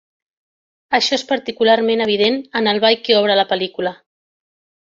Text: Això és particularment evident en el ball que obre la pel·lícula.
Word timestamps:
Això 0.99 1.13
és 1.19 1.25
particularment 1.33 2.03
evident 2.07 2.39
en 2.61 2.73
el 2.73 2.83
ball 2.87 2.99
que 3.09 3.19
obre 3.21 3.37
la 3.41 3.49
pel·lícula. 3.53 3.97